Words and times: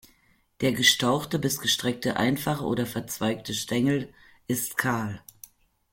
Der 0.61 0.71
gestauchte 0.71 1.37
bis 1.37 1.59
gestreckte, 1.59 2.17
einfache 2.17 2.65
oder 2.65 2.87
verzweigte 2.87 3.53
Stängel 3.53 4.11
ist 4.47 4.75
kahl. 4.75 5.23